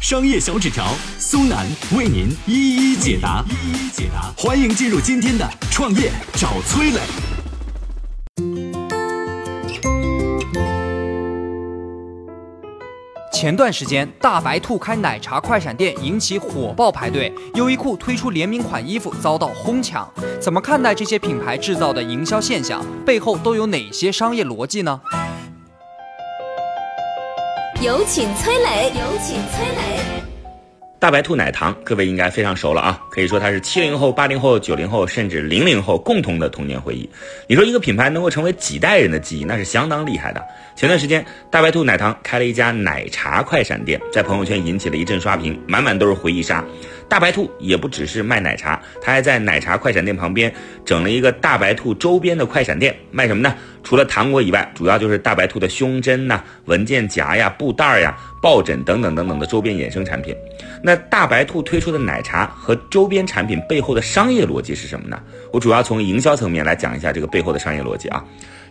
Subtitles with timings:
[0.00, 4.32] 商业小纸条苏南为您一一解答，一一解答。
[4.34, 7.00] 欢迎进入今天的创业找崔磊。
[13.30, 20.10] 前段时间，大白兔开奶茶快闪店引起火爆排队，优衣库推出联名款衣服遭到哄抢。
[20.40, 22.82] 怎么看待这些品牌制造的营销现象？
[23.04, 24.98] 背后都有哪些商业逻辑呢？
[27.82, 30.22] 有请崔磊，有请崔磊。
[30.98, 37.08] 大白兔奶糖，各位应该非常熟了啊，可以说它是七零后、八零后、九零后，甚至零零后共同的童年回忆。
[37.46, 40.46] 你说一个品牌能够成为几代人的记忆，那是相当厉害的。
[40.76, 46.62] 前段时间，大白兔奶糖开了一家奶茶快闪店，在朋友圈引起了一阵刷屏，满满都是回忆杀。
[47.10, 53.52] 大白兔也不只是卖奶茶，它还在奶茶快闪店旁边整了一个大白兔周边的快闪店，卖什么呢？
[53.82, 60.32] 除了糖果以外，主要就是大白兔的胸针呐、文件夹呀、布袋呀、抱枕等等等等的周边衍生产品。
[60.84, 65.20] 那大白兔推出的奶茶和周边产品背后的商业逻辑是什么呢？
[65.52, 68.24] 我主要从营销层面来讲一下这个背后的商业逻辑啊。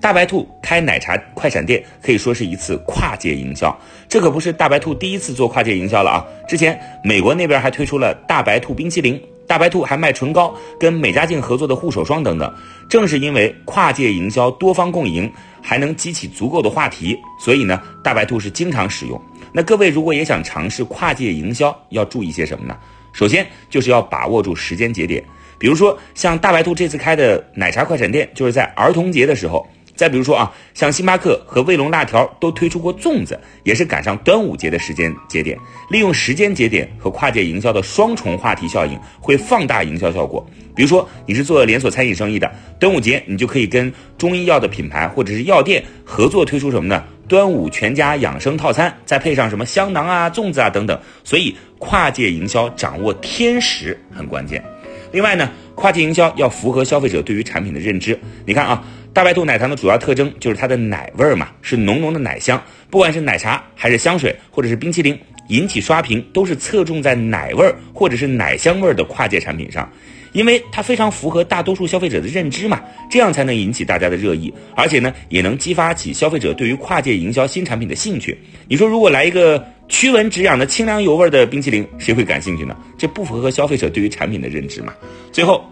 [0.00, 3.74] 大白兔开奶茶快闪店可以说是一次跨界营销，
[4.14, 6.24] 这可不是大白兔第一次做跨界营销了啊！
[6.46, 12.54] 之前美国那边还推出了大白兔冰淇淋，大白兔还卖唇膏，跟美加净合作的护手霜等等。
[12.88, 15.28] 正是因为跨界营销多方共赢，
[15.60, 19.20] 还能激起足够的话题，所以呢，大白兔是经常使用。
[19.52, 22.76] 那各位如果也想尝试跨界营销，要注意些什么呢？
[23.12, 25.24] 首先就是要把握住时间节点，
[25.58, 29.66] 比如说像大白兔这次开的奶茶快闪店，就是在儿童节的时候。
[29.96, 35.56] 再比如说啊，像星巴克和卫龙辣条都推出过粽子，也是赶上端午节的时间节点，
[35.88, 40.44] 利用时间节点和跨界营销的双重话题效应，会放大营销效果。
[40.74, 47.04] 比如说你是做连锁餐饮生意的，端午节你就可以跟中医药的品牌或者是药店合作推出什么呢？
[47.28, 51.00] 端午全家养生套餐，再配上什么香囊啊、粽子啊等等。
[51.22, 54.62] 所以跨界营销掌握天时很关键。
[55.12, 58.18] 另外呢，跨界营销要符合消费者对于产品的认知。
[58.44, 58.84] 你看啊。
[59.14, 62.60] 大白兔奶糖的主要特征就是它的奶味儿嘛，是浓浓的奶香。
[62.90, 65.16] 不管是奶茶还是香水，或者是冰淇淋，
[65.50, 69.88] 引起刷屏都是侧重在奶味儿或者是奶香味儿的跨界产品上，
[70.32, 78.36] 因为它非常符合大多数消费者的认知嘛，这样才能引起大家的热议，而且呢，也能激发起消费者对于跨界营销新产品的兴趣。
[78.66, 82.76] 你说，如果来一个驱蚊止痒的清凉油味儿的冰淇淋，谁会感兴趣呢？
[82.98, 84.92] 这不符合消费者对于产品的认知嘛。
[85.30, 85.64] 最后，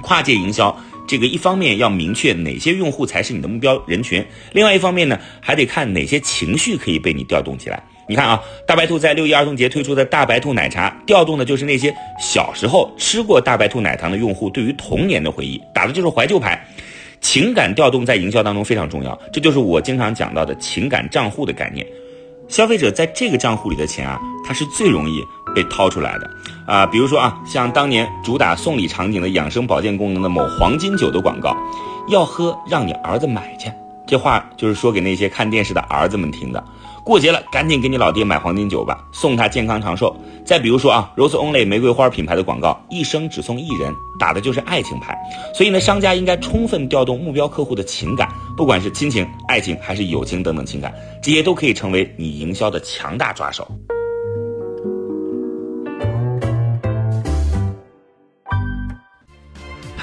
[0.00, 0.72] 跨界营销。
[1.06, 7.82] 这个一方面要明确哪些用户才是你的目标人群，另外一方面呢，还得看哪些情绪可以被你调动起来。
[8.06, 16.62] 你看啊，大白兔在六一儿童节推出的大白兔奶茶，调动的就是那些小时候吃过大白兔奶糖的用户对于童年的回忆，打的就是怀旧牌。
[17.20, 21.86] 情感调动在营销当中非常重要，这就是我经常讲到的情感账户的概念。
[22.46, 25.18] 消费者在这个账户里的钱啊，它是最容易
[25.54, 26.30] 被掏出来的
[26.66, 26.84] 啊。
[26.86, 31.56] 比如说啊，像当年主打送礼场景的养生保健功能的某黄金酒的广告，
[32.08, 33.70] 要喝让你儿子买去，
[34.06, 36.62] 这话就是说给那些看电视的儿子们听的。
[37.04, 40.16] 过节了，赶紧给你老爹买黄金酒吧，送他健康长寿。
[40.42, 45.14] 再比如说啊，Rose Only 玫瑰花品牌的广告，一生只送一人，打的就是爱情牌。
[45.54, 53.70] 所以呢，商家应该充分调动目标客户的情感，不管是亲情、爱情还是友情等等情感，这些都可以成为你营销的强大抓手。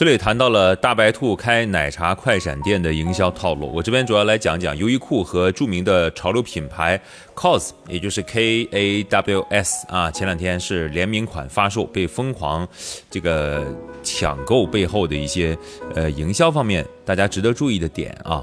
[0.00, 6.98] 这里谈到了大白兔开奶茶快闪店的营销套路，我这边主要来讲讲优衣库和著名的潮流品牌
[7.34, 12.66] COS，也就是 K A W S 啊，前两天是联名款发售，被疯狂
[13.10, 13.62] 这个
[14.02, 15.54] 抢购背后的一些
[15.94, 18.42] 呃营销方面大家值得注意的点啊。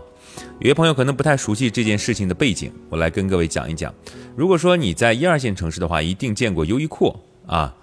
[0.59, 3.91] 有些朋友可能不太熟悉这件事情的背景，我来跟各位讲一讲。
[4.35, 7.73] 如果说你在一二线城市的话，一定见过优衣库啊。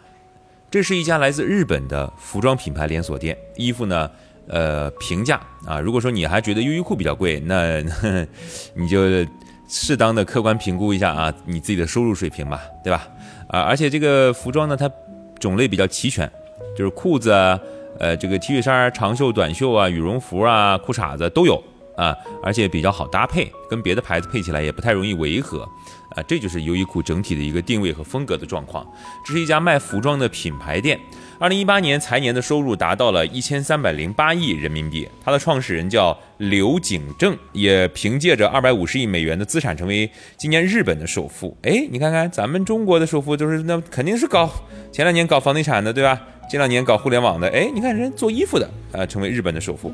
[0.74, 4.10] 这是一家来自日本的服装品牌连锁店，衣服呢，
[4.48, 5.78] 呃平价啊。
[5.78, 8.26] 如果说你还觉得优衣库比较贵，那呵 呵
[8.74, 9.24] 你就
[9.68, 13.06] 适当的客观评估一下啊，你自己的收入水平吧，对吧？
[13.46, 14.90] 啊，而且这个服装呢，它
[15.38, 16.28] 种类比较齐全，
[16.76, 17.56] 就是裤子啊，
[18.00, 21.62] 呃，这个 T 恤衫、长袖、短袖啊，羽绒服啊，裤衩子都有
[21.96, 25.68] 啊，而且比较好搭配，跟别的牌子配起来也不太容易违和。
[26.10, 28.86] 啊，这就是优衣库整体的一个定位和风格的状况。
[29.26, 30.98] 这是一家卖服装的品牌店。
[31.40, 35.08] 二零一八年财年的收入达到了一千三百零八亿人民币。
[35.24, 41.56] 它的创始人叫刘景正，也凭借着二百五十亿美元的资产，成为今年日本的首富。
[41.62, 44.48] 哎，你看看咱们中国的首富，就是那肯定是搞
[44.92, 46.20] 前两年搞房地产的，对吧？
[46.50, 47.48] 这两年搞互联网的。
[47.48, 49.92] 哎，你看人做衣服的，啊，成为日本的首富。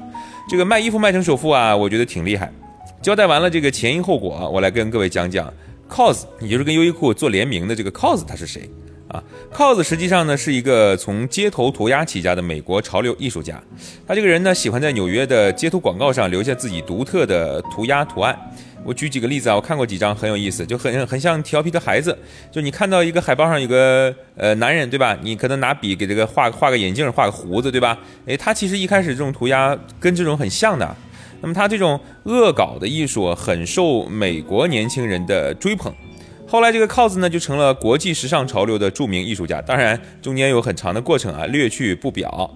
[0.49, 2.53] 这个卖衣服卖成首富啊，我觉得挺厉害。
[3.03, 5.53] 交代完了这个前因后果，我来跟各位讲讲。
[5.89, 8.71] COS，也就是跟优衣库做联名的这个 COS，他是谁
[9.09, 9.21] 啊
[9.53, 13.61] ？COS 实际上呢是一个从街头涂鸦起家的美国潮流艺术家。
[14.07, 18.39] 他这个人呢喜欢在纽约的街头广告上留下自己独特的涂鸦图案。
[18.83, 22.17] 我举几个例子啊，我看过几张很有意思，就很很像调皮的孩子。
[22.51, 25.17] 就你看到一个海报上有个呃男人对吧？
[25.23, 27.99] 你可能拿笔给这个画画个眼镜，画个胡子对吧？
[28.27, 30.97] 诶，他其实一开始这种涂鸦跟这种很像的。
[31.43, 35.93] 那么他这种恶搞的艺术很受美国年轻人的追捧，
[36.51, 42.51] 后来这个 cos 呢就成了国际时尚潮流的著名艺术家，当然中间有很长的过程啊，略去不表。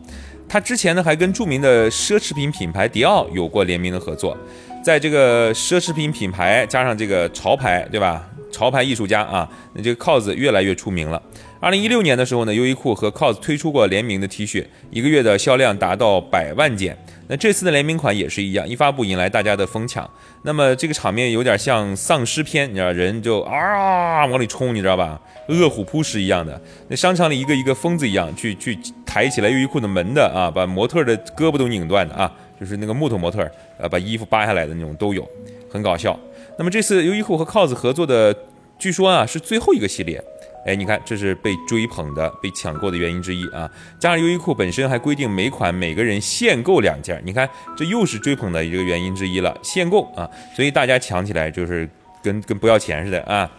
[0.48, 4.36] 他之前呢还跟著名的奢侈品品牌迪奥有过联名的合作，
[4.82, 8.28] 在这个奢侈品品牌加上这个潮牌，对吧？
[8.54, 11.20] 潮牌艺术家啊，那这个 cos 越来越出名了。
[11.58, 16.96] 二零一六年的时候呢，优衣库和 cos 推出过联名的 T 恤，一个月的销量达到百万件。
[17.26, 20.08] 那这次的联名款也是一样，一发布引来大家的疯抢。
[20.42, 25.18] 那么这个场面有点像丧尸片，你知道，人就啊往里冲，你知道吧？
[25.48, 26.60] 饿虎扑食一样的。
[26.88, 32.30] 那商场里一个一个疯子一样去去抬起来优衣库的门的啊，把模特的胳膊都拧断的啊，
[32.60, 35.26] 就是那个木头模特，呃，把衣服扒下来的那种都有，
[35.70, 36.18] 很搞笑。
[36.58, 38.36] 那么这次优衣库和 cos 合作的，
[38.78, 40.22] 据说啊是最后一个系列。
[40.66, 43.70] 哎，你看，这是被追捧的、被抢购的原因之一啊！
[44.00, 47.46] 加上优衣库本身还规定每款每个人限购两件，你看，
[47.76, 49.54] 这又是追捧的一个原因之一了。
[49.62, 51.86] 限购啊，所以大家抢起来就是
[52.22, 53.50] 跟跟不要钱似的啊。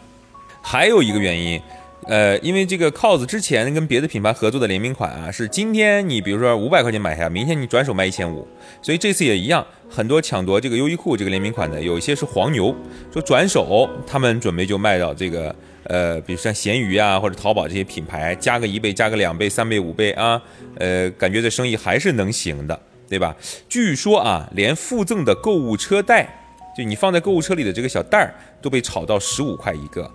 [0.64, 1.62] 还有一个原因，
[2.08, 8.48] 呃，因为这个 cos 之前跟别的品牌合作的联名款啊，是今天你比如说五百块钱买下，明天你转手卖一千五，
[8.82, 12.76] 所以这次也一样，很多抢夺这个优衣库这个联名款的，有一些是黄牛，
[13.12, 15.56] 说转手他们准备就卖到这个。
[15.88, 20.42] 呃，比如像闲鱼啊，或者淘宝这些品牌，加个一倍，加个两倍、三倍、五倍啊，
[20.80, 23.36] 呃，感觉这生意还是能行的，对吧？
[23.70, 26.28] 据说啊，连附赠的购物车袋，
[26.76, 30.12] 就你放在购物车里的这个小袋儿，都被炒到十五块一个。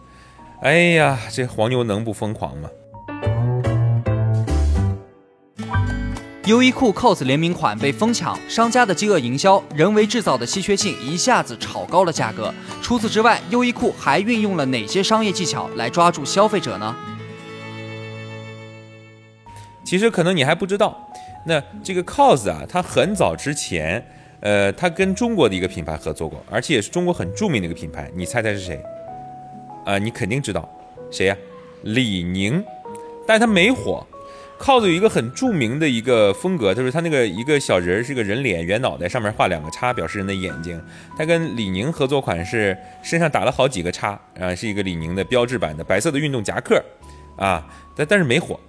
[0.62, 2.68] 哎呀，这黄牛能不疯狂吗？
[6.44, 12.52] 优衣库 cos 联名款被疯抢，商家的饥饿营销，人为制造的稀缺性一下子炒高了价格。
[12.82, 16.94] 除此之外，优衣库还运用了哪些商业技巧来抓住消费者呢？
[19.82, 21.10] 其实可能你还不知道，
[21.46, 24.06] 那这个 cos 啊，它很早之前，
[24.40, 28.10] 呃，它跟中国的一个品牌合作过，而且也是中国很著名的一个品牌。
[28.14, 28.78] 你猜猜是谁？
[29.84, 30.68] 啊，你肯定知道，
[31.10, 31.36] 谁呀？
[31.82, 32.62] 李宁，
[33.26, 34.06] 但是他没火。
[34.58, 40.78] 靠着有一个很著名的一个风格，就是他那个一个小人儿是个人脸圆脑袋，上面画两个叉，表示人的眼睛。
[41.16, 46.78] 他跟李宁合作款是身上打了好几个叉，啊，是一个李宁的标志版的白色的运动夹克，
[47.37, 48.60] 啊，但但是没火，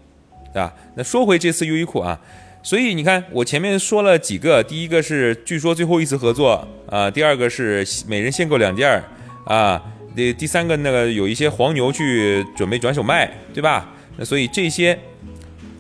[0.54, 0.74] 对吧？
[0.96, 2.18] 那说回这次优衣库啊，
[2.64, 9.04] 所以你看我前面说了几个，第一个是据说最后一次合作啊，第二个是每人限购两件儿
[9.44, 9.84] 啊，
[10.16, 13.94] 第第三个那个有一些黄牛去准备转手卖，对吧？
[14.18, 14.98] 那所以这些。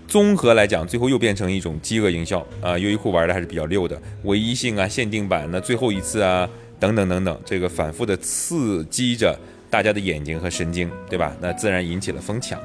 [0.07, 2.77] 综合来讲，最后又变成一种饥饿营销啊！
[2.77, 6.45] 优衣库玩的还是比较溜的，唯一性啊、限定版、那最后一次啊，
[6.77, 11.33] 等等等等，这个反复的刺激着大家的眼睛和神经，对吧？
[11.39, 12.59] 那自然引起了疯抢。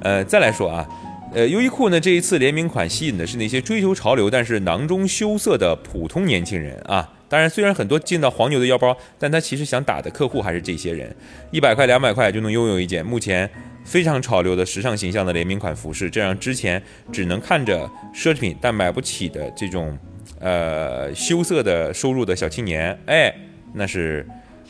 [0.00, 0.88] 呃，再来说啊，
[1.34, 7.06] 呃，优衣库呢这一次联名款吸引的是那些追求潮流但是囊中羞涩的普通年轻人啊。
[7.28, 11.14] 当然，虽然很多进到黄牛的腰包，但他其实想打的客户还是这些人，
[11.50, 13.48] 一百块、两百块就能拥有一件目前
[13.84, 16.82] 非常潮流的时尚形象的联名款服饰，这让之前
[17.12, 19.96] 只能看着奢侈品但买不起的这种
[20.40, 23.34] 呃羞涩的收入的小青年，哎，
[23.74, 24.26] 那是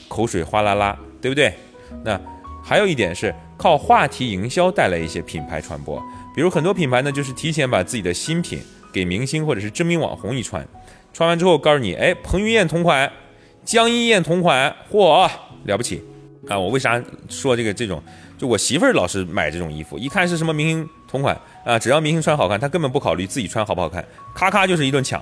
[0.09, 1.53] 口水哗啦啦，对不对？
[2.05, 2.21] 那
[2.65, 6.03] 还有一点是靠话题营销带来一些品牌传播，
[6.35, 8.61] 比如很多品牌呢，就是提前把自己的新品
[8.93, 10.67] 给明星或者是知名网红一穿。
[11.19, 13.11] 穿完之后告诉你，哎，彭于晏同款，
[13.65, 15.29] 江一燕同款，嚯，
[15.65, 16.01] 了不起
[16.47, 16.57] 啊！
[16.57, 18.01] 我为啥说这个这种？
[18.39, 25.21] 就我媳妇儿老是买这种衣服，一看是什么明星同款啊，只要明星穿好看，她根本不考虑自己穿好不好看，咔咔就是一顿抢，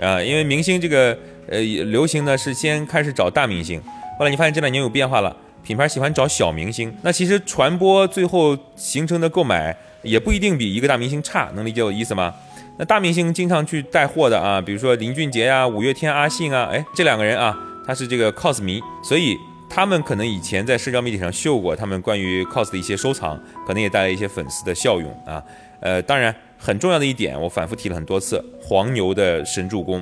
[0.00, 1.14] 啊，因为明星这个
[1.46, 3.78] 呃流行呢是先开始找大明星，
[4.18, 12.34] 后来你发现这两年有变化了，品牌喜欢找小明星，那其实传播最后形成的购买也不一定比一个大明星差，能理解我意思吗？
[12.78, 19.36] 那大明星经常去带货的啊，比如说林俊杰呀、五月天阿信啊，哎，这两个人啊，他是这个 cos 迷，所以
[19.68, 25.42] 他们可能以前在社交媒体上秀过他们关于 cos 的一些收藏，可能也带来一些粉丝的效用啊。
[25.80, 30.00] 呃，当然很重要的一点，我反复提了很多次，黄牛的神助攻，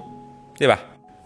[0.59, 0.79] 对吧？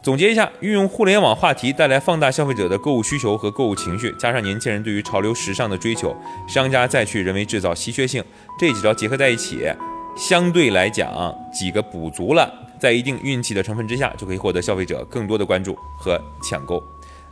[0.02, 6.16] 总结一下，运用互联网话题带来放大消费者的购物需求和购物情绪，加上年轻人对于潮流时尚的追求，
[6.48, 8.24] 商家再去人为制造稀缺性，
[8.58, 9.68] 这几招结合在一起。
[10.16, 16.82] 相对来讲，几个补足了，在一定运气的成分之下，就可以获得消费者更多的关注和抢购。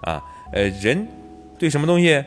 [0.01, 1.07] 啊，呃，人
[1.59, 2.25] 对什么东西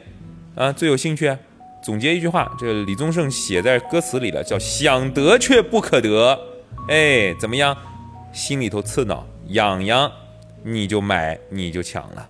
[0.56, 1.36] 啊最有兴趣？
[1.84, 6.40] 总结一句话，这个李宗盛写在歌词里了，叫“想得却不可得”。
[6.88, 7.76] 哎，怎么样？
[8.32, 10.12] 心里头刺挠痒痒，
[10.64, 12.30] 你就买，你就抢了。